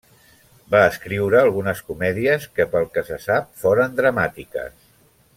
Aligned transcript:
Va 0.75 0.79
escriure 0.91 1.41
algunes 1.41 1.83
comèdies 1.91 2.47
que 2.55 2.67
pel 2.71 2.87
que 2.95 3.03
se 3.13 3.19
sap 3.29 3.51
foren 3.65 3.93
dramàtiques. 4.03 4.73